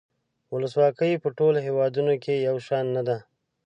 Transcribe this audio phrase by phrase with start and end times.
[0.53, 3.17] ولسواکي په ټولو هیوادونو کې یو شان نده.